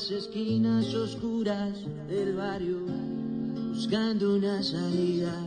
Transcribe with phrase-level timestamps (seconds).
[0.00, 1.74] las esquinas oscuras
[2.08, 2.78] del barrio,
[3.68, 5.46] buscando una salida,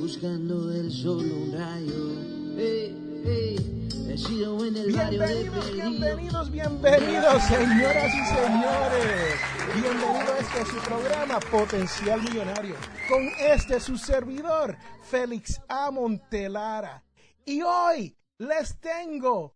[0.00, 2.56] buscando el sol un rayo.
[2.56, 3.88] Hey, hey.
[4.08, 9.40] He sido en el Bienvenidos, bienvenidos, bienvenidos, señoras y señores.
[9.72, 12.74] Bienvenido a este su programa Potencial Millonario
[13.08, 15.92] con este su servidor, Félix A.
[15.92, 17.04] Montelara.
[17.44, 19.54] Y hoy les tengo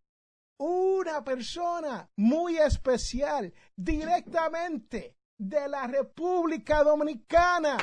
[0.59, 7.79] una persona muy especial directamente de la República Dominicana.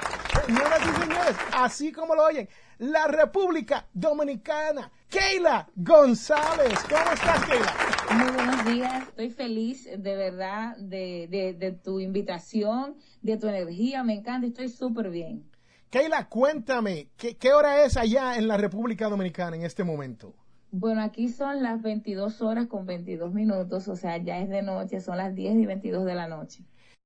[0.45, 4.91] Señoras y señores, así como lo oyen, la República Dominicana.
[5.07, 6.77] Keila González.
[6.89, 7.73] ¿Cómo estás, Keila?
[8.11, 14.03] Muy buenos días, estoy feliz de verdad de, de, de tu invitación, de tu energía,
[14.03, 15.49] me encanta, estoy súper bien.
[15.89, 20.35] Keila, cuéntame, ¿qué, ¿qué hora es allá en la República Dominicana en este momento?
[20.77, 24.99] Bueno, aquí son las 22 horas con 22 minutos, o sea, ya es de noche,
[24.99, 26.65] son las 10 y 22 de la noche.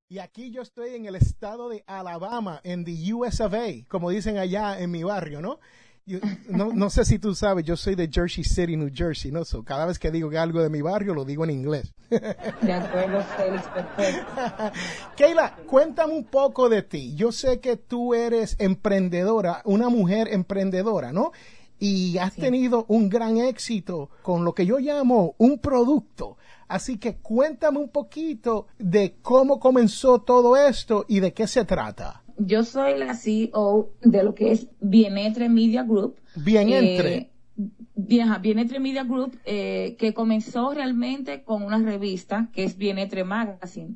[0.09, 4.09] Y aquí yo estoy en el estado de Alabama, en the US of A, como
[4.09, 5.59] dicen allá en mi barrio, ¿no?
[6.07, 6.18] Yo-
[6.50, 9.46] no, no sé si tú sabes, yo soy de Jersey City, New Jersey, ¿no?
[9.46, 11.94] So, cada vez que digo algo de mi barrio, lo digo en inglés.
[12.09, 14.31] De acuerdo, Félix, perfecto.
[15.16, 17.13] Keila, cuéntame un poco de ti.
[17.13, 21.31] Yo sé que tú eres emprendedora, una mujer emprendedora, ¿no?
[21.79, 22.41] Y has Sí.
[22.41, 26.38] tenido un gran éxito con lo que yo llamo un producto.
[26.67, 32.22] Así que cuéntame un poquito de cómo comenzó todo esto y de qué se trata.
[32.38, 36.18] Yo soy la CEO de lo que es Bienetre Media Group.
[36.35, 37.16] Bien entre.
[37.16, 37.29] Eh,
[37.95, 43.95] Bienetre Media Group, eh, que comenzó realmente con una revista que es Bienetre Magazine.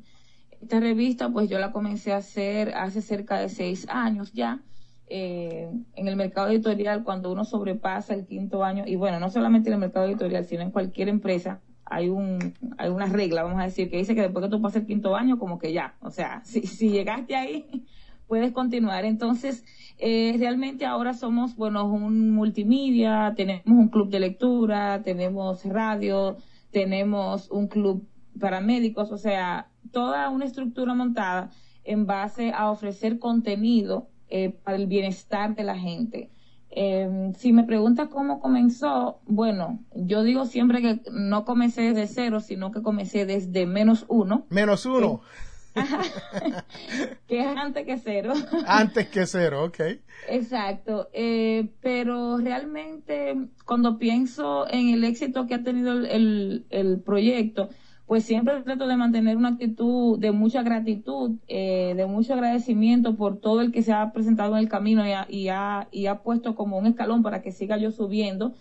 [0.60, 4.60] Esta revista, pues yo la comencé a hacer hace cerca de seis años ya.
[5.06, 9.68] Eh, en el mercado editorial, cuando uno sobrepasa el quinto año, y bueno, no solamente
[9.68, 13.64] en el mercado editorial, sino en cualquier empresa, hay un hay una regla, vamos a
[13.64, 16.10] decir, que dice que después que tú pasas el quinto año, como que ya, o
[16.10, 17.84] sea, si, si llegaste ahí,
[18.26, 19.04] puedes continuar.
[19.04, 19.64] Entonces,
[19.98, 26.38] eh, realmente ahora somos, bueno, un multimedia, tenemos un club de lectura, tenemos radio,
[26.70, 28.06] tenemos un club
[28.40, 31.50] para médicos, o sea, toda una estructura montada
[31.84, 36.30] en base a ofrecer contenido eh, para el bienestar de la gente.
[36.76, 42.40] Eh, si me preguntas cómo comenzó, bueno, yo digo siempre que no comencé desde cero,
[42.40, 45.20] sino que comencé desde menos uno, Menos uno.
[47.28, 48.32] que es antes que cero.
[48.66, 49.80] Antes que cero, ok.
[50.28, 57.00] Exacto, eh, pero realmente cuando pienso en el éxito que ha tenido el, el, el
[57.00, 57.70] proyecto,
[58.06, 63.38] pues siempre trato de mantener una actitud de mucha gratitud, eh, de mucho agradecimiento por
[63.40, 66.22] todo el que se ha presentado en el camino y ha, y ha, y ha
[66.22, 68.52] puesto como un escalón para que siga yo subiendo.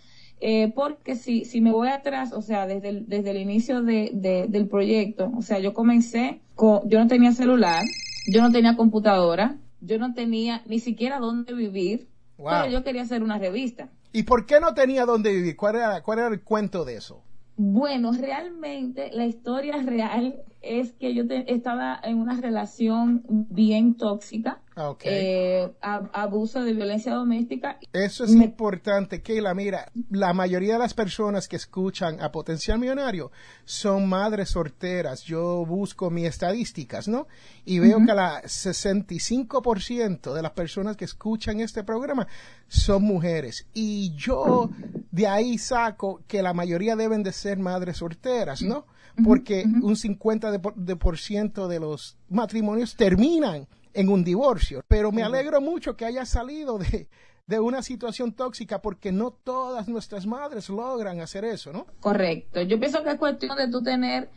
[0.46, 4.12] Eh, porque si, si me voy atrás, o sea, desde el, desde el inicio de,
[4.14, 7.84] de- del proyecto, o sea, yo comencé, con, yo no tenía celular,
[8.32, 12.48] yo no tenía computadora, yo no tenía ni siquiera dónde vivir, Wow.
[12.50, 13.90] pero yo quería hacer una revista.
[14.12, 15.56] ¿Y por qué no tenía dónde vivir?
[15.56, 17.24] ¿Cuál era, cuál era el cuento de eso?
[17.56, 24.60] Bueno, realmente la historia real es que yo te- estaba en una relación bien tóxica,
[24.76, 25.02] Ah, Ok.
[25.06, 27.78] eh, abuso de violencia doméstica.
[27.92, 29.54] Eso es Me- importante, Keila.
[29.54, 33.32] Mira, la mayoría de las personas que escuchan a Potencial Millonario
[33.66, 35.22] son madres solteras.
[35.24, 37.28] Yo busco mis estadísticas, ¿no?
[37.66, 42.28] Y veo que la 65% de las personas que escuchan este programa
[42.68, 43.68] son mujeres.
[43.74, 44.70] Y yo
[45.14, 48.86] de ahí saco que la mayoría deben de ser madres solteras, ¿no?
[49.24, 54.82] Porque un 50% de, por- de por ciento de los matrimonios terminan en un divorcio.
[54.88, 57.08] Pero me alegro mucho que haya salido de,
[57.46, 61.86] de una situación tóxica porque no todas nuestras madres logran hacer eso, ¿no?
[62.00, 62.64] Correcto.
[62.64, 64.32] Yo pienso que es cuestión de tú tener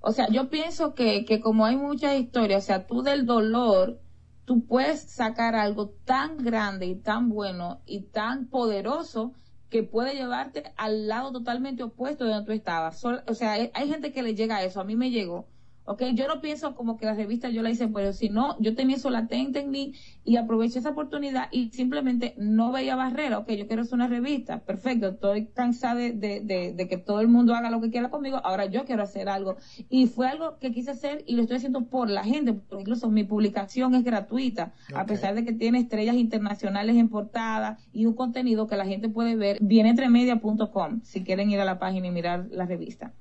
[0.00, 4.00] O sea, yo pienso que, que como hay muchas historias, o sea, tú del dolor,
[4.46, 9.34] tú puedes sacar algo tan grande y tan bueno y tan poderoso
[9.72, 13.02] que puede llevarte al lado totalmente opuesto de donde tú estabas.
[13.04, 15.46] o sea, hay gente que le llega a eso, a mí me llegó
[15.84, 18.74] Ok, yo no pienso como que la revista yo la hice pero si no, yo
[18.76, 19.94] tenía eso latente en mí
[20.24, 23.38] y aproveché esa oportunidad y simplemente no veía barrera.
[23.38, 27.28] Ok, yo quiero hacer una revista, perfecto, estoy cansada de, de, de, que todo el
[27.28, 29.56] mundo haga lo que quiera conmigo, ahora yo quiero hacer algo.
[29.88, 33.10] Y fue algo que quise hacer y lo estoy haciendo por la gente, porque incluso
[33.10, 38.14] mi publicación es gratuita, a pesar de que tiene estrellas internacionales en portada y un
[38.14, 42.46] contenido que la gente puede ver, bienentremedia.com, si quieren ir a la página y mirar
[42.50, 43.12] la revista.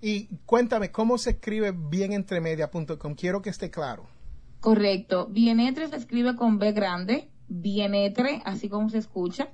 [0.00, 3.14] Y cuéntame, ¿cómo se escribe bienentremedia.com?
[3.14, 4.06] Quiero que esté claro.
[4.60, 5.26] Correcto.
[5.26, 9.48] Bienetre se escribe con B grande, bienetre, así como se escucha.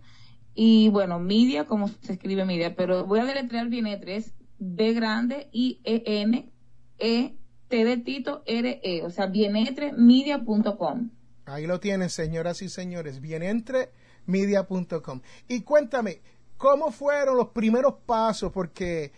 [0.54, 5.48] Y bueno, media, como se escribe media, pero voy a deletrear bienetre, es B grande,
[5.52, 6.52] I, E, N,
[6.98, 7.34] E,
[7.68, 11.10] T de Tito, R, E, o sea, bienetremedia.com.
[11.46, 15.20] Ahí lo tienen, señoras y señores, bienentremedia.com.
[15.48, 16.20] Y cuéntame,
[16.56, 18.52] ¿cómo fueron los primeros pasos?
[18.52, 19.12] Porque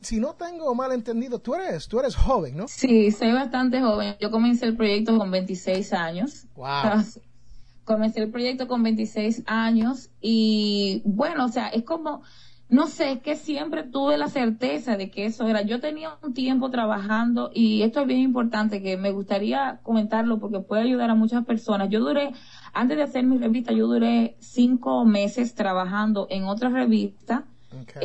[0.00, 2.68] si no tengo mal entendido, tú eres, tú eres joven, ¿no?
[2.68, 4.16] Sí, soy bastante joven.
[4.20, 6.46] Yo comencé el proyecto con 26 años.
[6.54, 7.04] Wow.
[7.84, 12.22] Comencé el proyecto con 26 años y bueno, o sea, es como,
[12.68, 15.62] no sé, es que siempre tuve la certeza de que eso era.
[15.62, 20.60] Yo tenía un tiempo trabajando y esto es bien importante que me gustaría comentarlo porque
[20.60, 21.88] puede ayudar a muchas personas.
[21.88, 22.32] Yo duré,
[22.74, 27.46] antes de hacer mi revista, yo duré cinco meses trabajando en otra revista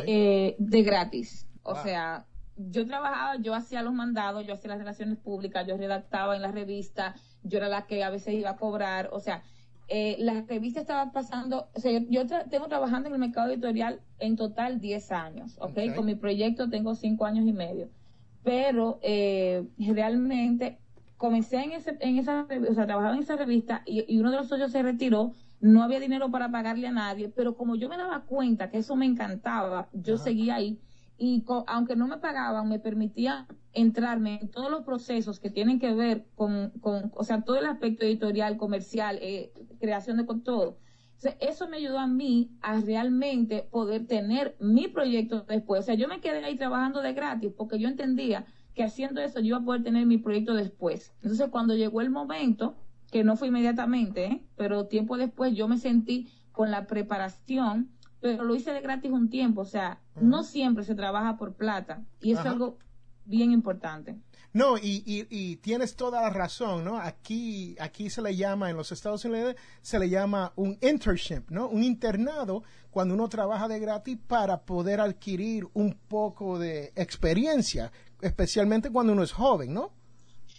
[0.06, 1.46] eh, de gratis.
[1.64, 2.26] O sea,
[2.56, 6.52] yo trabajaba, yo hacía los mandados, yo hacía las relaciones públicas, yo redactaba en la
[6.52, 9.42] revista, yo era la que a veces iba a cobrar, o sea,
[9.88, 14.36] eh, la revista estaba pasando, o sea, yo, tengo trabajando en el mercado editorial en
[14.36, 15.94] total 10 años, ¿ok?
[15.94, 17.88] Con mi proyecto tengo 5 años y medio,
[18.42, 20.78] pero eh, realmente
[21.16, 24.36] comencé en, ese, en esa, o sea, trabajaba en esa revista y, y uno de
[24.36, 27.96] los socios se retiró, no había dinero para pagarle a nadie, pero como yo me
[27.96, 30.78] daba cuenta que eso me encantaba, yo seguía ahí
[31.16, 35.94] y aunque no me pagaban, me permitía entrarme en todos los procesos que tienen que
[35.94, 40.78] ver con, con o sea, todo el aspecto editorial, comercial, eh, creación de todo.
[41.40, 45.80] eso me ayudó a mí a realmente poder tener mi proyecto después.
[45.80, 49.40] O sea, yo me quedé ahí trabajando de gratis porque yo entendía que haciendo eso
[49.40, 51.12] yo iba a poder tener mi proyecto después.
[51.22, 52.76] Entonces, cuando llegó el momento,
[53.10, 54.42] que no fue inmediatamente, ¿eh?
[54.56, 57.90] pero tiempo después yo me sentí con la preparación
[58.24, 62.02] pero lo hice de gratis un tiempo, o sea, no siempre se trabaja por plata
[62.22, 62.78] y es algo
[63.26, 64.16] bien importante.
[64.54, 66.98] No, y, y, tienes toda la razón, ¿no?
[66.98, 71.68] Aquí, aquí se le llama, en los Estados Unidos, se le llama un internship, ¿no?
[71.68, 77.92] Un internado cuando uno trabaja de gratis para poder adquirir un poco de experiencia,
[78.22, 79.92] especialmente cuando uno es joven, ¿no?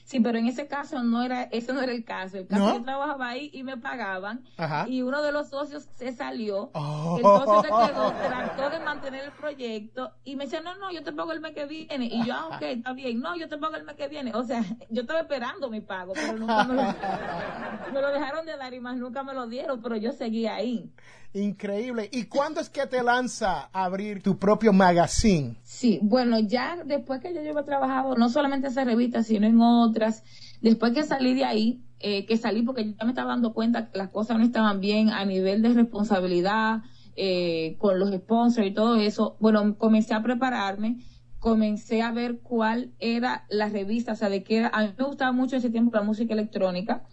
[0.05, 2.37] Sí, pero en ese caso no era, ese no era el caso.
[2.37, 4.43] El caso yo trabajaba ahí y me pagaban.
[4.87, 6.69] Y uno de los socios se salió.
[6.73, 7.17] Oh.
[7.17, 11.03] El socio se quedó, trató de mantener el proyecto y me decía, no, no, yo
[11.03, 12.05] te pago el mes que viene.
[12.05, 13.19] Y yo, ah, ok, está bien.
[13.19, 14.31] No, yo te pago el mes que viene.
[14.35, 16.83] O sea, yo estaba esperando mi pago, pero nunca me lo,
[17.93, 20.93] me lo dejaron de dar y más nunca me lo dieron, pero yo seguía ahí.
[21.35, 22.09] Increíble.
[22.13, 25.57] ¿Y cuándo es que te lanza a abrir tu propio magazine?
[25.63, 29.59] Sí, bueno, ya después que yo llevo trabajado, no solamente en esa revista, sino en
[29.59, 30.23] otras,
[30.61, 33.97] después que salí de ahí, eh, que salí porque ya me estaba dando cuenta que
[33.97, 36.83] las cosas no estaban bien a nivel de responsabilidad,
[37.17, 40.99] eh, con los sponsors y todo eso, bueno, comencé a prepararme
[41.45, 44.69] comencé a ver cuál era la revista, o sea, de qué era.
[44.69, 47.03] A mí me gustaba mucho ese tiempo la música electrónica,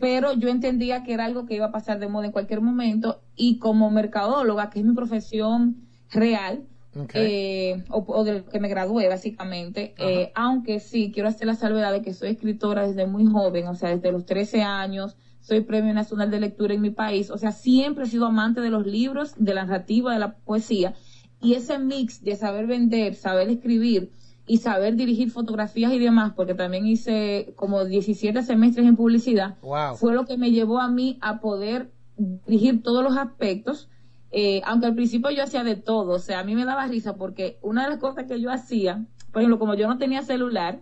[0.00, 3.20] pero yo entendía que era algo que iba a pasar de moda en cualquier momento
[3.36, 5.76] y como mercadóloga, que es mi profesión
[6.10, 6.64] real,
[7.12, 12.00] eh, o, de que me gradué básicamente, eh, aunque sí quiero hacer la salvedad de
[12.00, 16.30] que soy escritora desde muy joven, o sea, desde los 13 años, soy Premio Nacional
[16.30, 19.52] de Lectura en mi país, o sea, siempre he sido amante de los libros, de
[19.52, 20.94] la narrativa, de la poesía
[21.42, 24.12] y ese mix de saber vender, saber escribir
[24.46, 29.56] y saber dirigir fotografías y demás, porque también hice como 17 semestres en publicidad,
[29.96, 33.88] fue lo que me llevó a mí a poder dirigir todos los aspectos,
[34.30, 37.16] eh, aunque al principio yo hacía de todo, o sea, a mí me daba risa
[37.16, 40.80] porque una de las cosas que yo hacía, por ejemplo, como yo no tenía celular,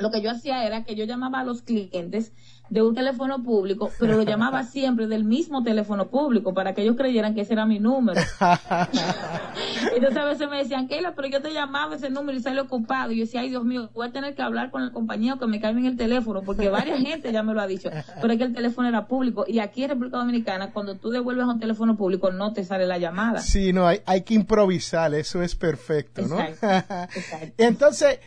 [0.00, 2.32] lo que yo hacía era que yo llamaba a los clientes
[2.70, 6.96] de un teléfono público, pero lo llamaba siempre del mismo teléfono público para que ellos
[6.96, 8.20] creyeran que ese era mi número.
[9.94, 13.10] Entonces a veces me decían, Keila, pero yo te llamaba ese número y sale ocupado.
[13.10, 15.38] Y yo decía, ay Dios mío, voy a tener que hablar con la compañía o
[15.38, 18.38] que me cambien el teléfono, porque varias gente ya me lo ha dicho, pero es
[18.38, 19.44] que el teléfono era público.
[19.48, 22.98] Y aquí en República Dominicana, cuando tú devuelves un teléfono público, no te sale la
[22.98, 23.40] llamada.
[23.40, 26.38] Sí, no, hay, hay que improvisar, eso es perfecto, ¿no?
[27.58, 28.20] Entonces, eh,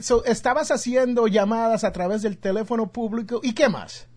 [0.00, 4.08] so, estabas haciendo llamadas a través del teléfono público y qué más?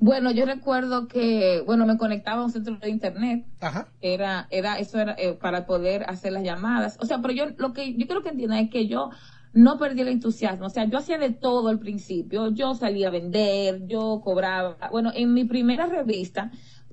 [0.00, 3.46] Bueno, yo recuerdo que, bueno, me conectaba a un centro de internet.
[3.60, 3.88] Ajá.
[4.00, 6.96] Era, era, eso era eh, para poder hacer las llamadas.
[7.00, 9.10] O sea, pero yo, lo que yo creo que entiendan es que yo
[9.52, 10.66] no perdí el entusiasmo.
[10.66, 12.50] O sea, yo hacía de todo al principio.
[12.50, 14.76] Yo salía a vender, yo cobraba.
[14.92, 16.52] Bueno, en mi primera revista,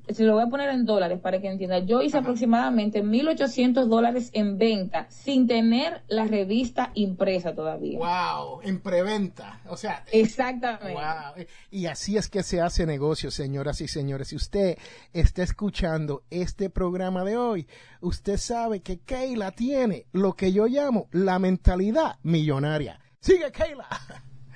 [0.09, 1.79] se lo voy a poner en dólares para que entienda.
[1.79, 7.99] Yo hice aproximadamente 1.800 dólares en venta sin tener la revista impresa todavía.
[7.99, 9.61] Wow, en preventa.
[9.67, 10.93] O sea, Exactamente.
[10.93, 11.45] Wow.
[11.71, 14.29] Y así es que se hace negocio, señoras y señores.
[14.29, 14.77] Si usted
[15.13, 17.67] está escuchando este programa de hoy,
[18.01, 22.99] usted sabe que Keila tiene lo que yo llamo la mentalidad millonaria.
[23.19, 23.87] Sigue, Keila.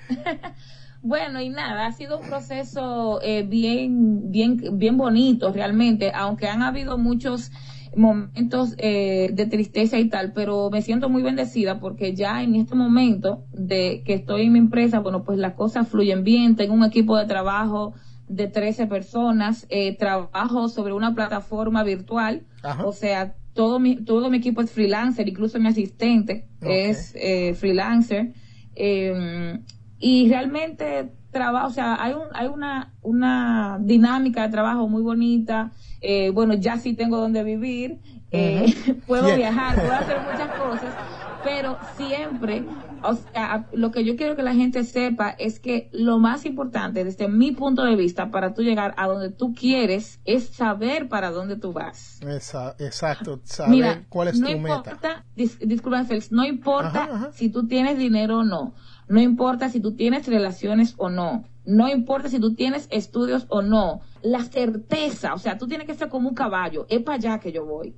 [1.02, 6.62] Bueno, y nada, ha sido un proceso eh, bien, bien, bien bonito realmente, aunque han
[6.62, 7.50] habido muchos
[7.96, 12.74] momentos eh, de tristeza y tal, pero me siento muy bendecida porque ya en este
[12.74, 16.84] momento de que estoy en mi empresa, bueno, pues las cosas fluyen bien, tengo un
[16.84, 17.94] equipo de trabajo
[18.28, 22.84] de 13 personas, eh, trabajo sobre una plataforma virtual, Ajá.
[22.84, 28.34] o sea, todo mi, todo mi equipo es freelancer, incluso mi asistente es eh, freelancer.
[28.76, 29.58] Eh,
[30.00, 35.70] y realmente trabajo, o sea, hay un, hay una, una dinámica de trabajo muy bonita.
[36.00, 38.00] Eh, bueno, ya sí tengo donde vivir,
[38.32, 38.74] eh,
[39.06, 40.94] puedo viajar, puedo hacer muchas cosas,
[41.44, 42.64] pero siempre,
[43.02, 47.04] o sea, lo que yo quiero que la gente sepa es que lo más importante
[47.04, 51.30] desde mi punto de vista para tú llegar a donde tú quieres es saber para
[51.30, 52.20] dónde tú vas.
[52.78, 55.24] Exacto, saber Mira, cuál es no tu importa, meta.
[55.36, 57.32] dis- disculpa Félix, no importa Ajá, ajá.
[57.32, 58.74] si tú tienes dinero o no,
[59.10, 63.60] no importa si tú tienes relaciones o no, no importa si tú tienes estudios o
[63.60, 67.38] no, la certeza, o sea, tú tienes que ser como un caballo, es para allá
[67.40, 67.94] que yo voy.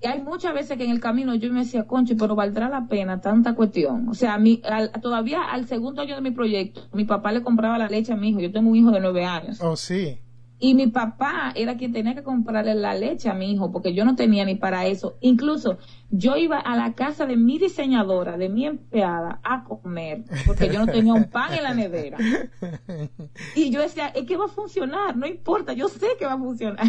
[0.00, 2.86] Y hay muchas veces que en el camino yo me decía, concho, pero valdrá la
[2.88, 4.08] pena tanta cuestión.
[4.08, 7.42] O sea, a mí, al- todavía al segundo año de mi proyecto, mi papá le
[7.42, 8.40] compraba la leche a mi hijo.
[8.40, 9.60] Yo tengo un hijo de nueve años.
[9.62, 10.18] Oh, sí.
[10.64, 14.04] Y mi papá era quien tenía que comprarle la leche a mi hijo, porque yo
[14.04, 15.16] no tenía ni para eso.
[15.20, 15.78] Incluso
[16.08, 20.78] yo iba a la casa de mi diseñadora, de mi empleada, a comer, porque yo
[20.78, 22.16] no tenía un pan en la nevera.
[23.56, 26.38] Y yo decía, es que va a funcionar, no importa, yo sé que va a
[26.38, 26.86] funcionar.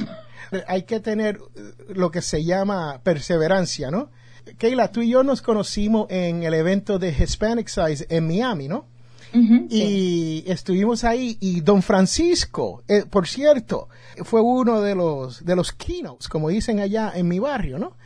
[0.68, 4.12] Hay que tener eh, lo que se llama perseverancia, ¿no?
[4.60, 8.93] Keila, tú y yo nos conocimos en el evento de Hispanic Size en Miami, ¿no?
[9.34, 13.90] Y estuvimos ahí y don Francisco, eh, por cierto,
[14.24, 17.98] fue uno de los de los keynotes, como dicen allá en mi barrio, ¿no?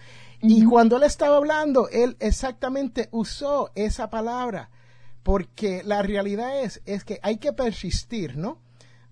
[0.42, 4.70] Y cuando él estaba hablando, él exactamente usó esa palabra,
[5.24, 8.60] porque la realidad es es que hay que persistir, ¿no?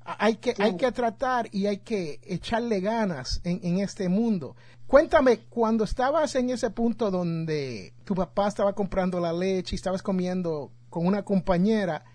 [0.06, 4.56] Hay que, hay que tratar y hay que echarle ganas en, en este mundo.
[4.86, 10.04] Cuéntame, cuando estabas en ese punto donde tu papá estaba comprando la leche y estabas
[10.04, 12.06] comiendo con una compañera,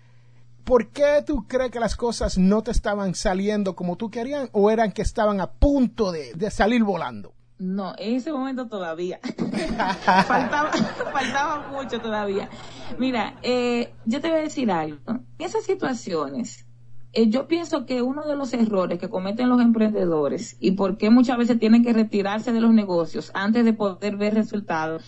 [0.63, 4.71] ¿por qué tú crees que las cosas no te estaban saliendo como tú querías o
[4.71, 7.31] eran que estaban a punto de, de salir volando?
[7.59, 9.19] No, en ese momento todavía.
[10.25, 10.71] faltaba,
[11.13, 12.49] faltaba mucho todavía.
[12.97, 14.99] Mira, eh, yo te voy a decir algo.
[15.07, 16.65] En esas situaciones,
[17.13, 21.11] eh, yo pienso que uno de los errores que cometen los emprendedores y por qué
[21.11, 25.03] muchas veces tienen que retirarse de los negocios antes de poder ver resultados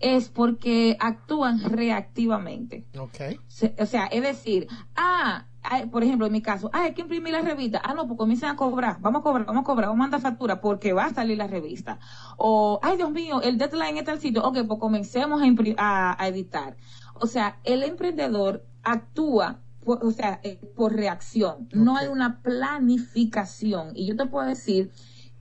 [0.00, 2.86] es porque actúan reactivamente.
[2.98, 3.40] Ok.
[3.46, 5.44] Se- o sea, es decir, ah,
[5.90, 7.80] por ejemplo, en mi caso, ah, hay que imprimir la revista.
[7.84, 8.98] Ah, no, pues comienzan a cobrar.
[9.00, 11.46] Vamos a cobrar, vamos a cobrar, vamos a mandar factura porque va a salir la
[11.46, 11.98] revista.
[12.38, 14.42] O, ay, Dios mío, el deadline está al sitio.
[14.44, 16.76] Ok, pues comencemos a, a, a editar.
[17.14, 21.68] O sea, el emprendedor actúa, por- o sea, eh, por reacción.
[21.72, 23.92] No hay una planificación.
[23.94, 24.90] Y yo te puedo decir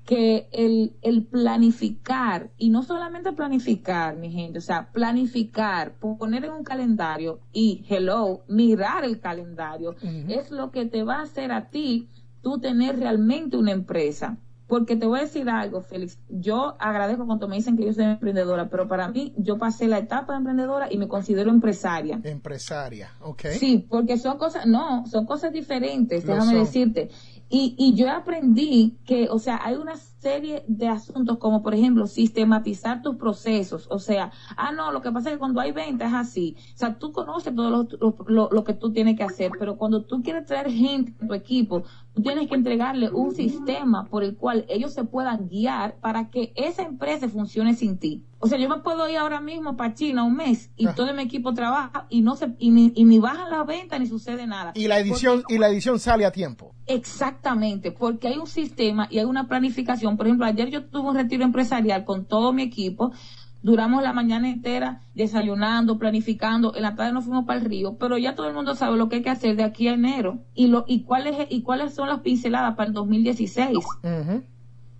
[0.07, 6.53] que el, el planificar, y no solamente planificar, mi gente, o sea, planificar, poner en
[6.53, 9.95] un calendario y, hello, mirar el calendario,
[10.29, 12.07] es lo que te va a hacer a ti
[12.41, 14.37] tú tener realmente una empresa.
[14.67, 18.03] Porque te voy a decir algo, Félix, yo agradezco cuando me dicen que yo soy
[18.03, 22.19] emprendedora, pero para mí yo pasé la etapa de emprendedora y me considero empresaria.
[22.23, 23.43] Empresaria, ok.
[23.57, 26.59] Sí, porque son cosas, no, son cosas diferentes, Lo déjame son.
[26.65, 27.09] decirte.
[27.49, 32.07] Y, y yo aprendí que, o sea, hay una serie de asuntos como, por ejemplo,
[32.07, 33.87] sistematizar tus procesos.
[33.91, 36.55] O sea, ah, no, lo que pasa es que cuando hay ventas es así.
[36.73, 39.77] O sea, tú conoces todo lo, lo, lo- lo que tú tienes que hacer, pero
[39.77, 41.83] cuando tú quieres traer gente a tu equipo,
[42.13, 46.51] tú tienes que entregarle un sistema por el cual ellos se puedan guiar para que
[46.55, 48.23] esa empresa funcione sin ti.
[48.39, 50.93] O sea, yo me puedo ir ahora mismo para China un mes y Ah.
[50.95, 54.05] todo mi equipo trabaja y no se y ni, y ni bajan las ventas ni
[54.05, 54.73] sucede nada.
[54.75, 56.75] Y la edición Porque- y la edición sale a tiempo.
[56.85, 60.06] Exactamente, porque hay un sistema y hay una planificación.
[60.15, 63.11] Por ejemplo, ayer yo tuve un retiro empresarial con todo mi equipo
[63.63, 68.17] Duramos la mañana entera desayunando, planificando, en la tarde nos fuimos para el río, pero
[68.17, 70.67] ya todo el mundo sabe lo que hay que hacer de aquí a enero y
[70.67, 73.75] lo y cuáles y cuáles son las pinceladas para el 2016.
[73.75, 74.43] Ujú.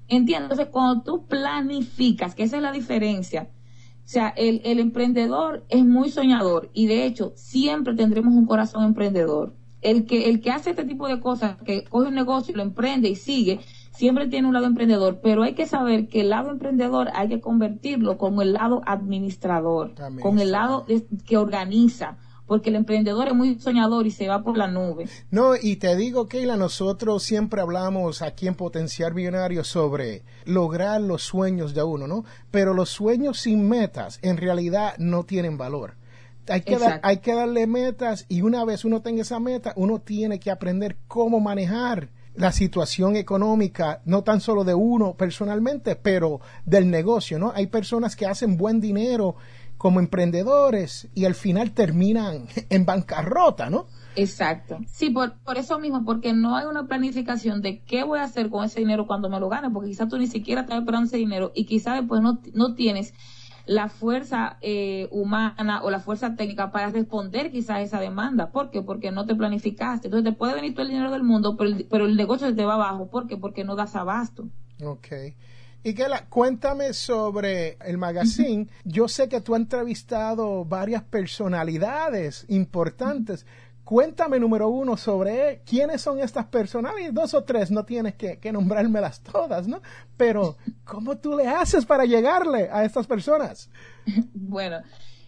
[0.10, 0.46] Entiendo.
[0.46, 3.50] Entonces, cuando tú planificas, que esa es la diferencia,
[4.04, 8.84] o sea, el, el emprendedor es muy soñador y de hecho siempre tendremos un corazón
[8.84, 9.54] emprendedor.
[9.82, 13.10] El que, el que hace este tipo de cosas, que coge un negocio, lo emprende
[13.10, 13.60] y sigue,
[13.98, 17.42] siempre tiene un lado emprendedor, pero hay que saber que el lado emprendedor hay que
[17.42, 20.86] convertirlo como el lado administrador, con el lado
[21.26, 25.10] que organiza, porque el emprendedor es muy soñador y se va por la nube.
[25.32, 31.24] No, y te digo, Keila, nosotros siempre hablamos aquí en Potenciar Millonario sobre lograr los
[31.24, 32.24] sueños de uno, ¿no?
[32.52, 35.96] Pero los sueños sin metas en realidad no tienen valor.
[36.50, 40.00] Hay que, dar- hay que darle metas y una vez uno tenga esa meta, uno
[40.00, 46.40] tiene que aprender cómo manejar la situación económica, no tan solo de uno personalmente, pero
[46.66, 47.52] del negocio, ¿no?
[47.56, 49.36] Hay personas que hacen buen dinero
[49.78, 53.88] como emprendedores y al final terminan en bancarrota, ¿no?
[54.16, 54.80] Exacto.
[54.88, 58.50] Sí, por, por eso mismo, porque no hay una planificación de qué voy a hacer
[58.50, 61.18] con ese dinero cuando me lo gane, porque quizás tú ni siquiera estás esperando ese
[61.18, 63.14] dinero y quizás después no, no tienes
[63.68, 68.50] la fuerza eh, humana o la fuerza técnica para responder quizás a esa demanda.
[68.50, 68.82] ¿Por qué?
[68.82, 70.08] Porque no te planificaste.
[70.08, 72.66] Entonces te puede venir todo el dinero del mundo, pero el, pero el negocio te
[72.66, 73.08] va abajo.
[73.08, 73.38] ¿Por qué?
[73.38, 74.48] Porque no das abasto.
[74.84, 75.08] Ok.
[75.84, 78.68] Y Kela, cuéntame sobre el magazine.
[78.84, 83.46] Yo sé que tú has entrevistado varias personalidades importantes.
[83.88, 87.14] Cuéntame, número uno, sobre quiénes son estas personalidades.
[87.14, 89.82] Dos o tres, no tienes que, nombrármelas todas, ¿no?
[90.18, 93.70] Pero, ¿cómo tú le haces para llegarle a estas personas?
[94.34, 94.80] Bueno,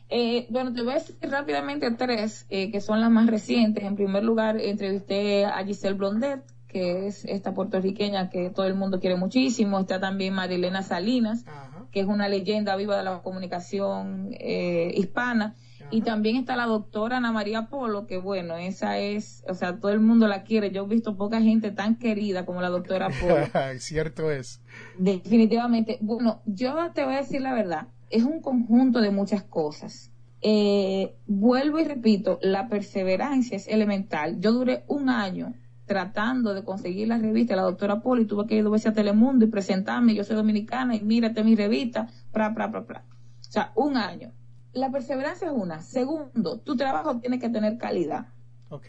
[0.09, 3.81] eh, bueno, te voy a decir rápidamente tres eh, que son las más recientes.
[3.85, 8.99] En primer lugar, entrevisté a Giselle Blondet, que es esta puertorriqueña que todo el mundo
[8.99, 9.79] quiere muchísimo.
[9.79, 11.43] Está también Marilena Salinas,
[11.91, 15.55] que es una leyenda viva de la comunicación eh, hispana.
[15.91, 19.91] Y también está la doctora Ana María Polo, que bueno, esa es, o sea, todo
[19.91, 20.69] el mundo la quiere.
[20.69, 23.47] Yo he visto poca gente tan querida como la doctora Polo.
[23.79, 24.61] Cierto es.
[24.99, 25.97] Definitivamente.
[26.01, 27.87] Bueno, yo te voy a decir la verdad.
[28.11, 30.11] Es un conjunto de muchas cosas.
[30.41, 34.39] Eh, vuelvo y repito, la perseverancia es elemental.
[34.39, 35.55] Yo duré un año
[35.89, 38.93] tratando de conseguir la revista la doctora Polo y tuve que ir dos veces a
[38.93, 40.13] Telemundo y presentarme.
[40.13, 43.05] Yo soy dominicana y mírate mi revista, pra, pra, pra, pra.
[43.41, 44.31] O sea, un año.
[44.71, 45.81] La perseverancia es una.
[45.81, 48.27] Segundo, tu trabajo tiene que tener calidad.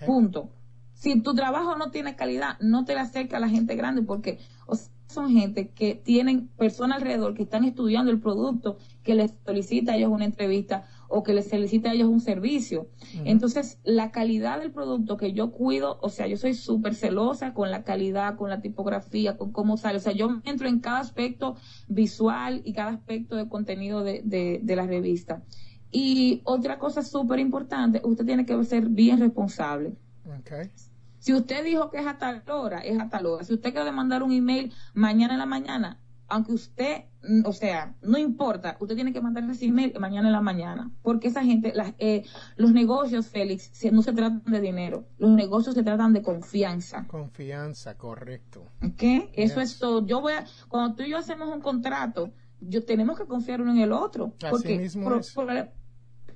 [0.04, 0.50] Punto.
[0.92, 4.38] Si tu trabajo no tiene calidad, no te le acerca a la gente grande porque
[4.66, 9.32] o sea, son gente que tienen personas alrededor que están estudiando el producto, que les
[9.46, 12.88] solicita a ellos una entrevista o que les solicita a ellos un servicio.
[13.24, 17.70] Entonces, la calidad del producto que yo cuido, o sea, yo soy súper celosa con
[17.70, 19.98] la calidad, con la tipografía, con cómo sale.
[19.98, 21.56] O sea, yo entro en cada aspecto
[21.88, 25.42] visual y cada aspecto de contenido de, de, de la revista.
[25.90, 29.92] Y otra cosa súper importante, usted tiene que ser bien responsable.
[30.26, 30.70] Ok.
[31.18, 33.44] Si usted dijo que es a tal hora, es a tal hora.
[33.44, 37.94] Si usted quiere mandar un email mañana en la mañana, aunque usted, mm, o sea,
[38.02, 40.90] no importa, usted tiene que mandar ese email mañana en la mañana.
[41.02, 42.24] Porque esa gente, las, eh,
[42.56, 45.06] los negocios, Félix, no se tratan de dinero.
[45.18, 47.06] Los negocios se tratan de confianza.
[47.08, 48.64] Confianza, correcto.
[48.82, 49.02] ¿Ok?
[49.34, 49.72] Eso Yes.
[49.72, 50.06] es todo.
[50.06, 53.72] Yo voy a, cuando tú y yo hacemos un contrato, yo tenemos que confiar uno
[53.72, 54.34] en el otro.
[54.40, 55.34] Así porque mismo pro- es.
[55.36, 55.70] proba-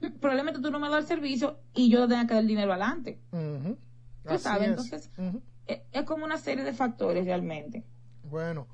[0.20, 3.20] probablemente tú no me das el servicio y yo tenga que dar el dinero adelante.
[3.32, 3.78] Ujú.
[4.26, 4.68] Tú sabes, es.
[4.70, 5.10] entonces-.
[5.66, 7.84] Es, es como una serie de factores realmente.
[8.30, 8.66] Bueno,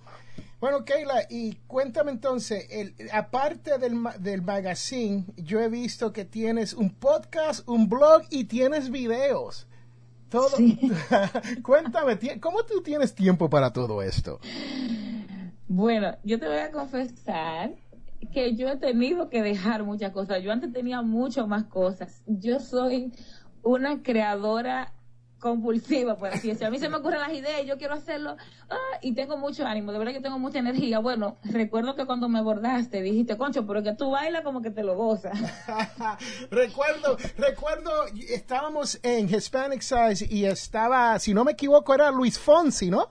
[0.60, 6.74] bueno, Keila, y cuéntame entonces, el, aparte del, del magazine, yo he visto que tienes
[6.74, 9.66] un podcast, un blog y tienes videos.
[10.28, 10.56] Todo.
[10.56, 10.78] Sí.
[11.62, 14.38] cuéntame, ¿cómo tú tienes tiempo para todo esto?
[15.66, 17.74] Bueno, yo te voy a confesar
[18.32, 20.42] que yo he tenido que dejar muchas cosas.
[20.42, 22.22] Yo antes tenía mucho más cosas.
[22.26, 23.12] Yo soy
[23.62, 24.92] una creadora
[25.40, 26.68] compulsiva, por así decirlo.
[26.68, 28.36] A mí se me ocurren las ideas, yo quiero hacerlo
[28.68, 31.00] ah, y tengo mucho ánimo, de verdad que tengo mucha energía.
[31.00, 34.84] Bueno, recuerdo que cuando me abordaste dijiste, concho, pero que tú bailas como que te
[34.84, 35.38] lo gozas.
[36.50, 37.90] recuerdo, recuerdo,
[38.28, 43.08] estábamos en Hispanic Size y estaba, si no me equivoco, era Luis Fonsi, ¿no?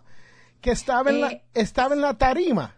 [0.61, 2.75] Que estaba en, la, Eh, estaba en la tarima.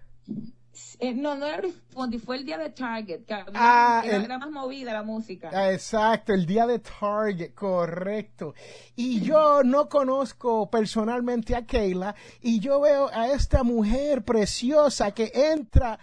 [1.04, 4.26] Eh, no, no era Fonsi, fue el día de Target, que había- Ah, era, el-
[4.26, 5.50] era más movida la música.
[5.52, 8.54] Ah, Exacto, el día de Target, correcto.
[8.96, 15.32] Y yo no conozco personalmente a Keila y yo veo a esta mujer preciosa que
[15.34, 15.98] entra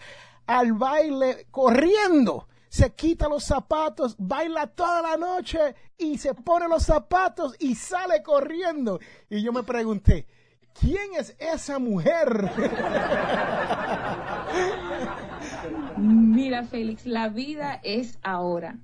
[0.47, 2.49] al baile corriendo.
[2.69, 8.23] Se quita los zapatos, baila toda la noche y se pone los zapatos y sale
[8.23, 8.99] corriendo.
[9.31, 10.27] Y yo me pregunté,
[10.81, 12.51] ¿quién es esa mujer?
[15.97, 18.79] Mira, Félix, la vida es ahora.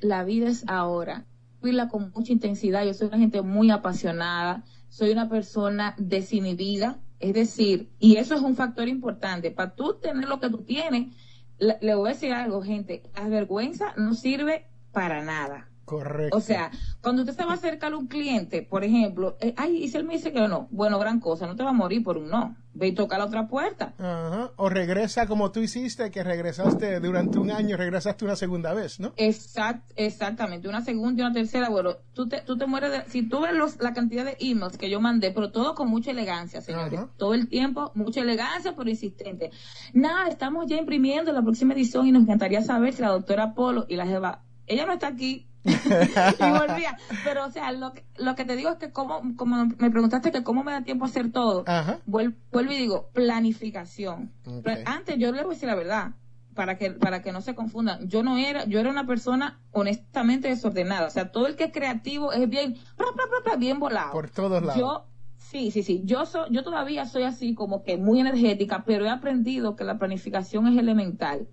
[0.00, 1.26] La vida es ahora.
[1.62, 2.84] Vivirla con mucha intensidad.
[2.84, 4.64] Yo soy una gente muy apasionada.
[4.88, 6.98] Soy una persona desinhibida.
[7.20, 9.50] Es decir, y eso es un factor importante.
[9.50, 11.14] Para tú tener lo que tú tienes,
[11.58, 13.02] le, le voy a decir algo, gente.
[13.14, 15.71] La vergüenza no sirve para nada.
[15.92, 16.36] Correcto.
[16.36, 16.70] O sea,
[17.02, 19.96] cuando usted se va a acercar a un cliente, por ejemplo, eh, ay, y si
[19.98, 22.30] él me dice que no, bueno, gran cosa, no te va a morir por un
[22.30, 22.56] no.
[22.74, 23.92] Ve y toca la otra puerta.
[23.98, 24.52] Ajá.
[24.56, 29.12] O regresa como tú hiciste, que regresaste durante un año, regresaste una segunda vez, ¿no?
[29.16, 31.68] Exact, exactamente, una segunda y una tercera.
[31.68, 34.78] Bueno, tú te, tú te mueres de, si tú ves los, la cantidad de emails
[34.78, 36.98] que yo mandé, pero todo con mucha elegancia, señores.
[36.98, 37.10] Ajá.
[37.18, 39.50] Todo el tiempo, mucha elegancia, pero insistente.
[39.92, 43.84] Nada, estamos ya imprimiendo la próxima edición y nos encantaría saber si la doctora Polo
[43.86, 46.96] y la Jeva, ella no está aquí, y volvía.
[47.24, 50.32] Pero, o sea, lo que, lo que te digo es que como, como me preguntaste
[50.32, 52.00] que cómo me da tiempo a hacer todo, Ajá.
[52.06, 54.32] vuel- vuelvo y digo, planificación.
[54.62, 56.12] Pero antes yo le voy a decir la verdad,
[56.54, 58.08] para que, para que no se confundan.
[58.08, 61.06] Yo no era, yo era una persona honestamente desordenada.
[61.06, 64.12] O sea, todo el que es creativo es bien, pra, pra, pra, pra, bien volado.
[64.12, 64.78] Por todos lados.
[64.78, 65.06] Yo,
[65.38, 66.02] sí, sí, sí.
[66.04, 69.98] Yo soy, yo todavía soy así como que muy energética, pero he aprendido que la
[69.98, 71.48] planificación es elemental.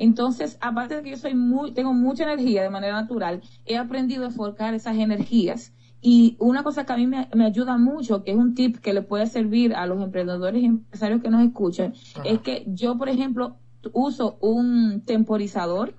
[0.00, 4.24] Entonces, aparte de que yo soy muy, tengo mucha energía de manera natural, he aprendido
[4.24, 5.74] a enfocar esas energías.
[6.00, 8.94] Y una cosa que a mí me, me ayuda mucho, que es un tip que
[8.94, 12.22] le puede servir a los emprendedores y empresarios que nos escuchan, Ajá.
[12.24, 13.56] es que yo, por ejemplo,
[13.92, 15.94] uso un temporizador,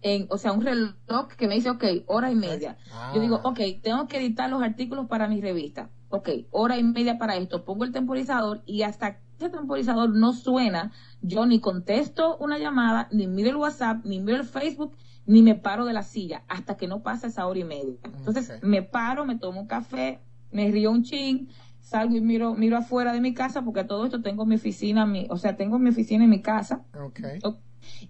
[0.00, 2.78] en, o sea, un reloj que me dice, ok, hora y media.
[2.94, 3.12] Ah.
[3.14, 5.90] Yo digo, ok, tengo que editar los artículos para mi revista.
[6.08, 7.66] Ok, hora y media para esto.
[7.66, 13.26] Pongo el temporizador y hasta ese temporizador no suena, yo ni contesto una llamada, ni
[13.26, 16.88] miro el WhatsApp, ni miro el Facebook, ni me paro de la silla hasta que
[16.88, 17.96] no pasa esa hora y media.
[18.04, 21.48] Entonces me paro, me tomo un café, me río un chin,
[21.80, 25.26] salgo y miro, miro afuera de mi casa porque todo esto tengo mi oficina, mi,
[25.30, 26.84] o sea, tengo mi oficina en mi casa.
[26.94, 27.20] Ok.
[27.42, 27.58] Ok.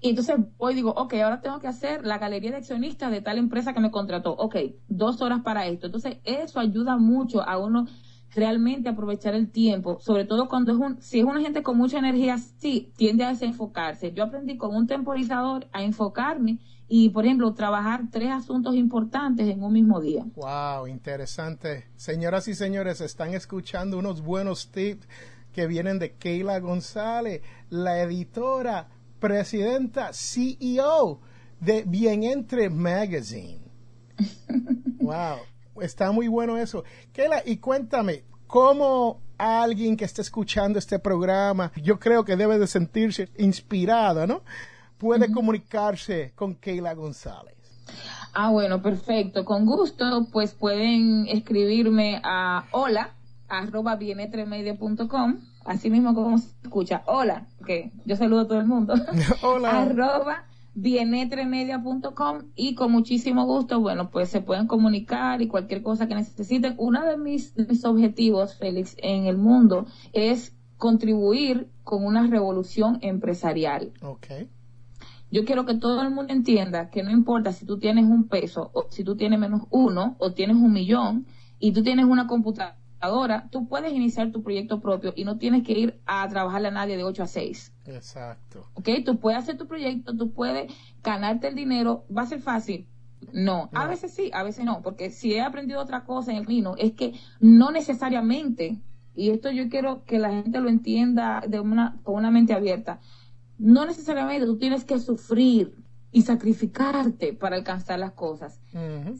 [0.00, 3.20] Y entonces voy y digo, ok, ahora tengo que hacer la galería de accionistas de
[3.20, 4.32] tal empresa que me contrató.
[4.32, 4.56] Ok,
[4.88, 5.86] dos horas para esto.
[5.86, 7.86] Entonces eso ayuda mucho a uno
[8.34, 11.98] realmente aprovechar el tiempo, sobre todo cuando es un, si es una gente con mucha
[11.98, 14.12] energía, sí, tiende a desenfocarse.
[14.12, 19.62] Yo aprendí con un temporizador a enfocarme y, por ejemplo, trabajar tres asuntos importantes en
[19.62, 20.24] un mismo día.
[20.36, 21.86] Wow, interesante.
[21.96, 25.06] Señoras y señores, están escuchando unos buenos tips
[25.52, 28.88] que vienen de Keila González, la editora,
[29.20, 31.20] presidenta, CEO
[31.60, 33.60] de Bien Entre Magazine.
[35.02, 35.38] Wow,
[35.80, 36.84] está muy bueno eso.
[37.12, 42.66] Keila, y cuéntame, ¿cómo alguien que esté escuchando este programa, yo creo que debe de
[42.66, 44.42] sentirse inspirada, ¿no?
[44.98, 47.56] Puede comunicarse con Keila González.
[48.34, 49.44] Ah, bueno, perfecto.
[49.44, 53.14] Con gusto, pues pueden escribirme a hola
[53.48, 58.94] arroba bienetremedia.com, así mismo como se escucha, hola, que yo saludo a todo el mundo,
[59.42, 59.82] Hola.
[59.82, 66.14] arroba bienetremedia.com y con muchísimo gusto, bueno, pues se pueden comunicar y cualquier cosa que
[66.14, 66.74] necesiten.
[66.78, 72.98] Uno de mis, de mis objetivos, Félix, en el mundo es contribuir con una revolución
[73.02, 73.92] empresarial.
[74.02, 74.26] Ok.
[75.30, 78.70] Yo quiero que todo el mundo entienda que no importa si tú tienes un peso
[78.74, 81.26] o si tú tienes menos uno o tienes un millón
[81.58, 82.76] y tú tienes una computadora,
[83.50, 86.96] tú puedes iniciar tu proyecto propio y no tienes que ir a trabajarle a nadie
[86.96, 87.72] de 8 a 6.
[87.86, 88.66] Exacto.
[88.74, 88.88] ¿Ok?
[89.04, 92.86] Tú puedes hacer tu proyecto, tú puedes ganarte el dinero, va a ser fácil.
[93.32, 96.44] No, a veces sí, a veces no, porque si he aprendido otra cosa en el
[96.44, 98.80] camino, es que no necesariamente,
[99.14, 103.00] y esto yo quiero que la gente lo entienda de una, con una mente abierta,
[103.58, 105.76] no necesariamente tú tienes que sufrir
[106.10, 108.60] y sacrificarte para alcanzar las cosas.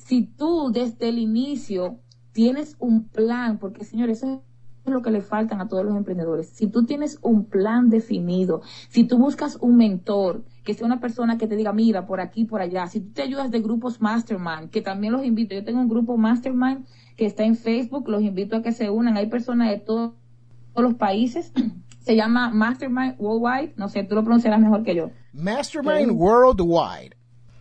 [0.05, 2.01] Si tú desde el inicio
[2.33, 4.42] tienes un plan, porque señores, eso
[4.85, 6.49] es lo que le faltan a todos los emprendedores.
[6.49, 11.38] Si tú tienes un plan definido, si tú buscas un mentor, que sea una persona
[11.38, 14.71] que te diga, mira, por aquí, por allá, si tú te ayudas de grupos Mastermind,
[14.71, 18.57] que también los invito, yo tengo un grupo Mastermind que está en Facebook, los invito
[18.57, 20.12] a que se unan, hay personas de todos
[20.73, 21.53] todos los países,
[22.01, 25.11] se llama Mastermind Worldwide, no sé, tú lo pronunciarás mejor que yo.
[25.33, 26.12] Mastermind.
[26.12, 27.16] Worldwide.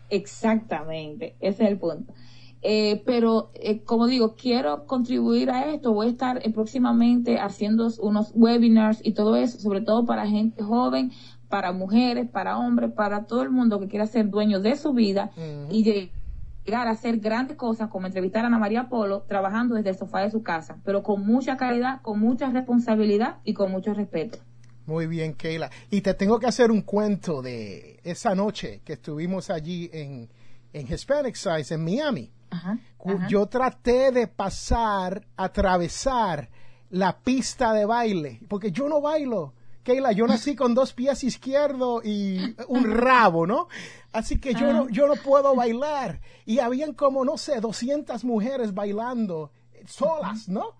[0.10, 2.14] Exactamente, ese es el punto.
[2.62, 5.94] Eh, pero, eh, como digo, quiero contribuir a esto.
[5.94, 10.62] Voy a estar eh, próximamente haciendo unos webinars y todo eso, sobre todo para gente
[10.64, 11.12] joven,
[11.50, 15.32] para mujeres, para hombres, para todo el mundo que quiera ser dueño de su vida
[15.70, 19.98] y llegar a hacer grandes cosas, como entrevistar a Ana María Polo, trabajando desde el
[19.98, 24.38] sofá de su casa, pero con mucha calidad, con mucha responsabilidad y con mucho respeto.
[24.86, 25.70] Muy bien, Keila.
[25.90, 30.30] Y te tengo que hacer un cuento de esa noche que estuvimos allí en,
[30.74, 32.32] en Hispanic Size, en Miami.
[32.52, 33.28] Ajá, Cu- ajá.
[33.28, 36.50] Yo traté de pasar, atravesar
[36.90, 39.54] la pista de baile, porque yo no bailo.
[39.84, 43.68] Keila, yo nací con dos pies izquierdos y un rabo, ¿no?
[44.12, 46.20] Así que yo, no, yo no puedo bailar.
[46.46, 49.52] Y habían como, no sé, 200 mujeres bailando
[49.88, 50.76] solas, ¿no?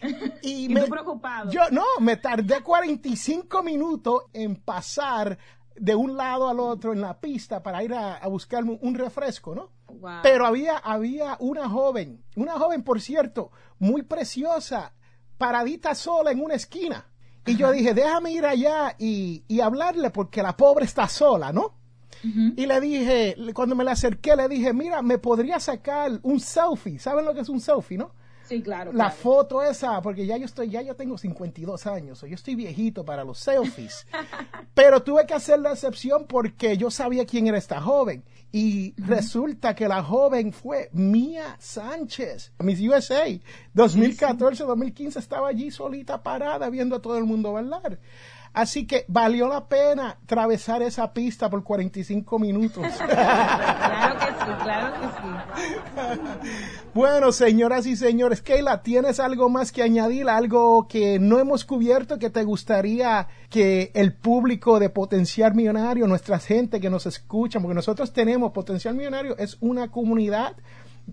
[0.42, 1.50] Y, me, preocupado.
[1.50, 5.38] Yo, no, me tardé 45 minutos en pasar
[5.74, 9.54] de un lado al otro en la pista para ir a, a buscar un refresco,
[9.54, 9.70] ¿no?
[10.22, 14.92] Pero había, había una joven, una joven, por cierto, muy preciosa,
[15.38, 17.06] paradita sola en una esquina.
[17.46, 21.74] Y yo dije, déjame ir allá y, y, hablarle porque la pobre está sola, ¿no?
[22.22, 26.98] Y le dije, cuando me la acerqué, le dije, mira, me podría sacar un selfie.
[26.98, 28.12] ¿Saben lo que es un selfie, no?
[28.46, 28.92] Sí, claro.
[28.92, 32.54] La foto esa, porque ya yo estoy, ya yo tengo 52 años, o yo estoy
[32.54, 34.06] viejito para los selfies.
[34.74, 38.24] Pero tuve que hacer la excepción porque yo sabía quién era esta joven.
[38.52, 43.26] Y resulta que la joven fue Mía Sánchez, Miss USA.
[43.74, 47.98] 2014-2015 estaba allí solita parada viendo a todo el mundo bailar.
[48.54, 52.86] Así que valió la pena atravesar esa pista por 45 minutos.
[53.06, 56.20] claro que sí, claro que sí.
[56.94, 60.28] bueno, señoras y señores, Keila, ¿tienes algo más que añadir?
[60.28, 66.38] Algo que no hemos cubierto que te gustaría que el público de Potencial Millonario, nuestra
[66.38, 70.54] gente que nos escucha, porque nosotros tenemos Potencial Millonario, es una comunidad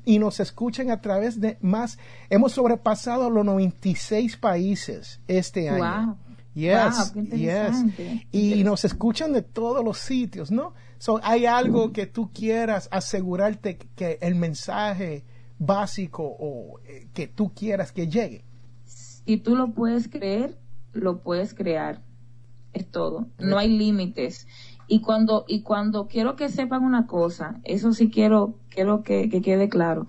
[0.05, 1.97] y nos escuchan a través de más,
[2.29, 6.17] hemos sobrepasado los 96 países este año.
[6.53, 7.85] Yes, yes.
[8.31, 10.73] Y nos escuchan de todos los sitios, ¿no?
[10.97, 15.23] So, hay algo que tú quieras asegurarte que el mensaje
[15.57, 18.43] básico o eh, que tú quieras que llegue.
[18.85, 20.57] Si tú lo puedes creer,
[20.93, 22.03] lo puedes crear.
[22.73, 23.27] Es todo.
[23.39, 24.47] No hay límites.
[24.87, 29.41] Y cuando, y cuando quiero que sepan una cosa, eso sí quiero, quiero que, que
[29.41, 30.07] quede claro.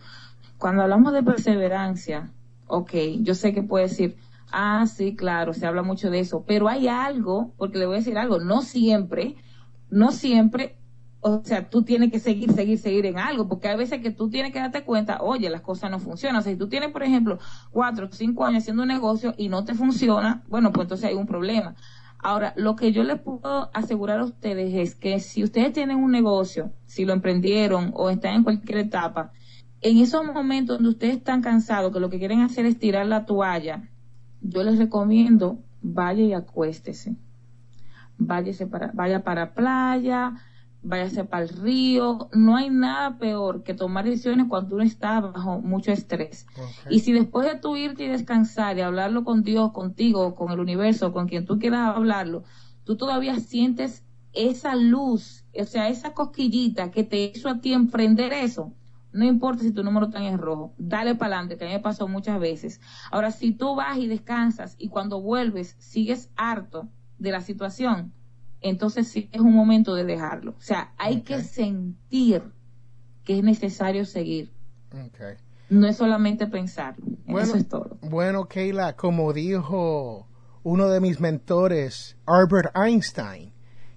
[0.58, 2.32] Cuando hablamos de perseverancia,
[2.66, 4.16] ok, yo sé que puede decir,
[4.54, 7.98] Ah, sí, claro, se habla mucho de eso, pero hay algo, porque le voy a
[8.00, 9.36] decir algo, no siempre,
[9.88, 10.76] no siempre,
[11.20, 14.28] o sea, tú tienes que seguir, seguir, seguir en algo, porque hay veces que tú
[14.28, 16.40] tienes que darte cuenta, oye, las cosas no funcionan.
[16.40, 17.38] O sea, si tú tienes, por ejemplo,
[17.70, 21.26] cuatro cinco años haciendo un negocio y no te funciona, bueno, pues entonces hay un
[21.26, 21.74] problema.
[22.18, 26.10] Ahora, lo que yo les puedo asegurar a ustedes es que si ustedes tienen un
[26.10, 29.32] negocio, si lo emprendieron o están en cualquier etapa,
[29.80, 33.24] en esos momentos donde ustedes están cansados, que lo que quieren hacer es tirar la
[33.26, 33.91] toalla,
[34.42, 37.16] yo les recomiendo vaya y acuéstese.
[38.18, 40.34] Váyase para, vaya para playa,
[40.82, 42.28] váyase para el río.
[42.32, 46.46] No hay nada peor que tomar decisiones cuando uno está bajo mucho estrés.
[46.88, 50.60] Y si después de tu irte y descansar y hablarlo con Dios, contigo, con el
[50.60, 52.44] universo, con quien tú quieras hablarlo,
[52.84, 58.32] tú todavía sientes esa luz, o sea, esa cosquillita que te hizo a ti emprender
[58.32, 58.72] eso,
[59.12, 61.80] no importa si tu número está en rojo, dale para adelante, que a mí me
[61.80, 62.80] pasó muchas veces.
[63.10, 68.12] Ahora, si tú vas y descansas y cuando vuelves sigues harto de la situación,
[68.60, 70.52] entonces sí es un momento de dejarlo.
[70.52, 72.42] O sea, hay que sentir
[73.24, 74.52] que es necesario seguir.
[75.68, 77.04] No es solamente pensarlo.
[77.26, 77.98] Eso es todo.
[78.02, 80.28] Bueno, Keila, como dijo
[80.62, 83.52] uno de mis mentores, Albert Einstein,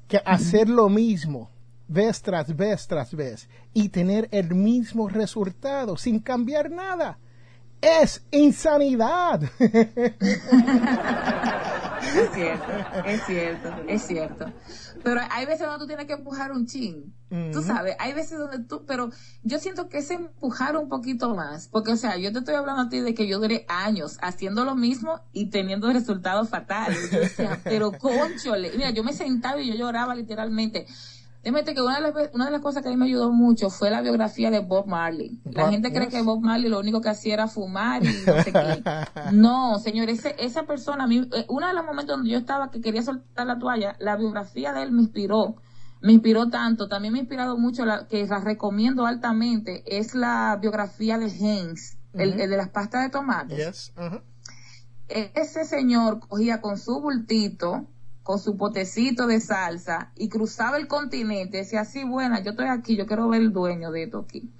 [0.08, 1.51] que hacer lo mismo
[1.88, 7.20] vez tras vez tras vez y tener el mismo resultado sin cambiar nada.
[7.82, 9.44] Es insanidad.
[12.16, 12.72] Es cierto,
[13.06, 14.46] es cierto, es cierto.
[15.04, 17.14] Pero hay veces donde tú tienes que empujar un chin.
[17.52, 19.10] Tú sabes, hay veces donde tú, pero
[19.44, 21.68] yo siento que es empujar un poquito más.
[21.68, 24.64] Porque, o sea, yo te estoy hablando a ti de que yo duré años haciendo
[24.64, 27.12] lo mismo y teniendo resultados fatales.
[27.12, 28.72] Yo decía, pero conchole.
[28.78, 30.88] Mira, yo me sentaba y yo lloraba literalmente.
[31.45, 33.69] Déjame que una de, las, una de las cosas que a mí me ayudó mucho
[33.69, 35.39] fue la biografía de Bob Marley.
[35.43, 38.51] La gente cree que Bob Marley lo único que hacía era fumar y no sé
[38.51, 38.84] qué.
[39.31, 42.81] No, señor, esa persona, a mí, eh, uno de los momentos donde yo estaba que
[42.81, 45.58] quería soltar la toalla, la biografía de él me inspiró.
[46.01, 46.88] Me inspiró tanto.
[46.88, 51.99] También me ha inspirado mucho, la, que la recomiendo altamente, es la biografía de Heinz,
[52.13, 53.71] el, de las pastas de tomate.
[55.08, 57.86] Ese señor cogía con su bultito,
[58.26, 62.96] con su potecito de salsa y cruzaba el continente, decía así, buena, yo estoy aquí,
[62.96, 64.52] yo quiero ver el dueño de esto aquí.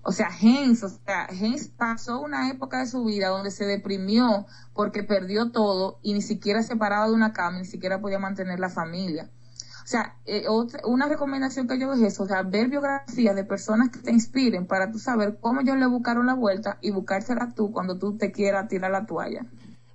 [0.00, 4.46] O sea, Hens, o sea, Hens pasó una época de su vida donde se deprimió
[4.72, 8.60] porque perdió todo y ni siquiera se paraba de una cama, ni siquiera podía mantener
[8.60, 9.28] la familia.
[9.84, 13.90] O sea, eh, otra, una recomendación que yo es eso, o ver biografías de personas
[13.90, 17.72] que te inspiren para tú saber cómo ellos le buscaron la vuelta y buscársela tú
[17.72, 19.44] cuando tú te quieras tirar la toalla.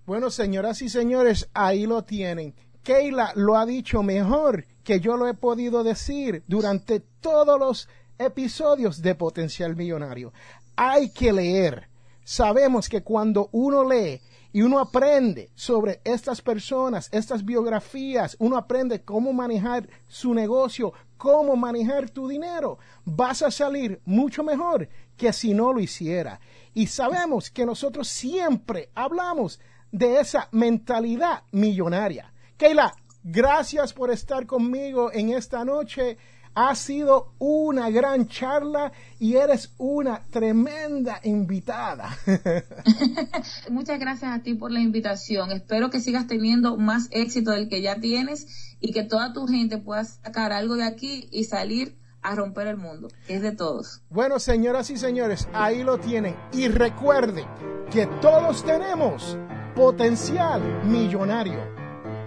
[0.05, 2.53] Bueno, señoras y señores, ahí lo tienen.
[2.83, 9.01] Keila lo ha dicho mejor que yo lo he podido decir durante todos los episodios
[9.01, 10.33] de Potencial Millonario.
[10.75, 11.89] Hay que leer.
[12.23, 19.03] Sabemos que cuando uno lee y uno aprende sobre estas personas, estas biografías, uno aprende
[19.03, 25.53] cómo manejar su negocio, cómo manejar tu dinero, vas a salir mucho mejor que si
[25.53, 26.39] no lo hiciera.
[26.73, 29.59] Y sabemos que nosotros siempre hablamos
[29.91, 32.30] de esa mentalidad millonaria.
[32.61, 32.93] Keila,
[33.23, 36.17] gracias por estar conmigo en esta noche.
[36.53, 42.15] Ha sido una gran charla y eres una tremenda invitada.
[43.71, 45.51] Muchas gracias a ti por la invitación.
[45.51, 49.79] Espero que sigas teniendo más éxito del que ya tienes y que toda tu gente
[49.79, 54.03] pueda sacar algo de aquí y salir a romper el mundo, que es de todos.
[54.11, 56.35] Bueno, señoras y señores, ahí lo tienen.
[56.53, 57.47] Y recuerden
[57.91, 59.35] que todos tenemos
[59.73, 61.80] potencial millonario.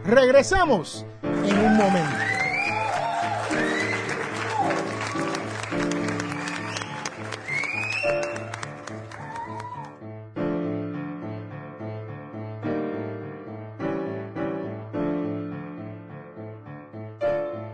[0.06, 2.16] Regresamos en un momento.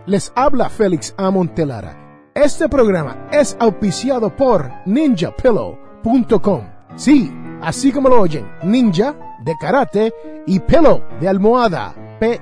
[0.05, 1.97] Les habla Félix Amontelara.
[2.33, 6.61] Este programa es auspiciado por ninjapillow.com.
[6.95, 10.13] Sí, así como lo oyen, ninja de karate
[10.45, 12.37] y pillow de almohada, p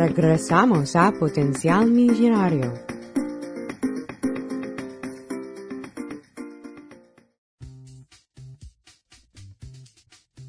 [0.00, 2.72] Regresamos a Potencial Millonario.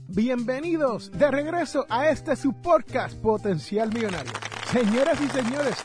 [0.08, 4.32] Bienvenidos de regreso a este su podcast Potencial Millonario.
[4.72, 5.76] Señoras y señores,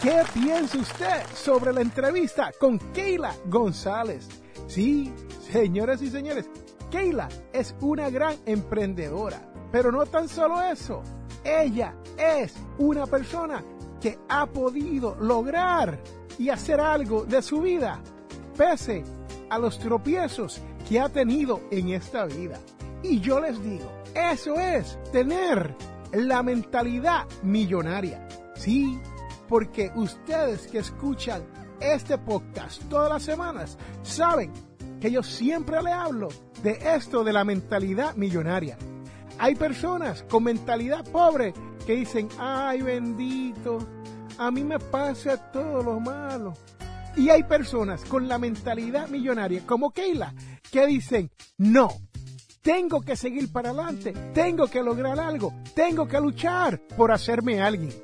[0.00, 4.28] ¿qué piensa usted sobre la entrevista con Keila González?
[4.68, 5.12] Sí,
[5.50, 6.48] señoras y señores,
[6.88, 11.02] Keila es una gran emprendedora, pero no tan solo eso
[11.44, 13.64] ella es una persona
[14.00, 15.98] que ha podido lograr
[16.38, 18.00] y hacer algo de su vida,
[18.56, 19.04] pese
[19.50, 22.58] a los tropiezos que ha tenido en esta vida.
[23.02, 25.74] Y yo les digo, eso es tener
[26.12, 28.26] la mentalidad millonaria.
[28.54, 28.98] Sí,
[29.48, 31.42] porque ustedes que escuchan
[31.80, 34.52] este podcast todas las semanas saben
[35.00, 36.28] que yo siempre le hablo
[36.62, 38.76] de esto de la mentalidad millonaria.
[39.38, 41.54] Hay personas con mentalidad pobre
[41.86, 43.78] que dicen, ay bendito,
[44.36, 46.54] a mí me pasa todo lo malo.
[47.16, 50.34] Y hay personas con la mentalidad millonaria, como Keila,
[50.70, 51.88] que dicen, no,
[52.62, 57.94] tengo que seguir para adelante, tengo que lograr algo, tengo que luchar por hacerme alguien.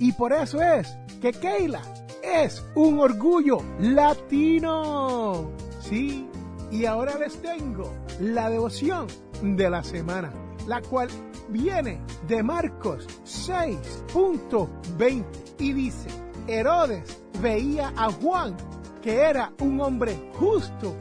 [0.00, 0.88] Y por eso es
[1.20, 1.82] que Keila
[2.22, 5.52] es un orgullo latino.
[5.80, 6.28] Sí,
[6.70, 9.06] y ahora les tengo la devoción
[9.42, 11.08] de la semana la cual
[11.48, 15.24] viene de Marcos 6.20
[15.58, 16.08] y dice,
[16.46, 18.54] Herodes veía a Juan
[19.02, 20.94] que era un hombre justo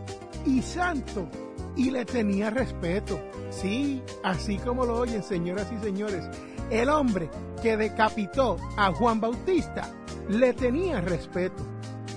[0.45, 1.27] y santo
[1.75, 3.19] y le tenía respeto.
[3.49, 6.25] Sí, así como lo oyen señoras y señores,
[6.69, 7.29] el hombre
[7.61, 9.89] que decapitó a Juan Bautista
[10.29, 11.63] le tenía respeto.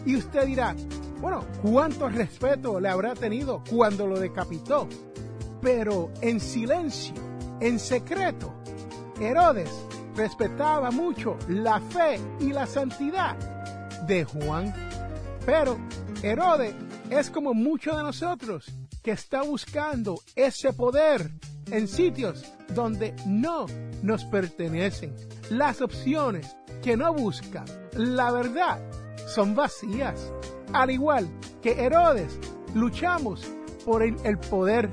[0.07, 0.74] Y usted dirá,
[1.20, 4.88] bueno, ¿cuánto respeto le habrá tenido cuando lo decapitó?
[5.61, 7.14] Pero en silencio
[7.64, 8.53] en secreto.
[9.18, 9.70] Herodes
[10.14, 13.37] respetaba mucho la fe y la santidad
[14.07, 14.72] de Juan.
[15.46, 15.79] Pero
[16.22, 16.74] Herodes
[17.09, 18.66] es como muchos de nosotros
[19.03, 21.31] que está buscando ese poder
[21.70, 23.64] en sitios donde no
[24.03, 25.14] nos pertenecen.
[25.48, 27.64] Las opciones que no buscan
[27.96, 28.79] la verdad
[29.27, 30.31] son vacías.
[30.74, 31.31] Al igual
[31.62, 32.38] que Herodes,
[32.74, 33.42] luchamos
[33.87, 34.90] por el poder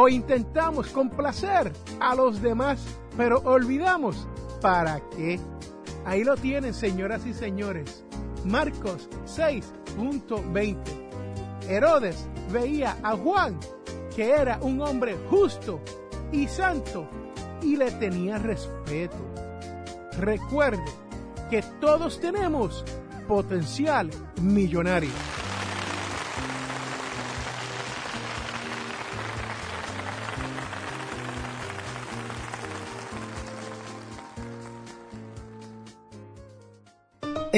[0.00, 2.78] o intentamos complacer a los demás,
[3.16, 4.28] pero olvidamos
[4.60, 5.40] para qué.
[6.04, 8.04] Ahí lo tienen, señoras y señores.
[8.44, 10.76] Marcos 6.20.
[11.68, 13.58] Herodes veía a Juan,
[14.14, 15.80] que era un hombre justo
[16.30, 17.08] y santo,
[17.60, 19.18] y le tenía respeto.
[20.16, 20.84] Recuerde
[21.50, 22.84] que todos tenemos
[23.26, 24.10] potencial
[24.40, 25.10] millonario.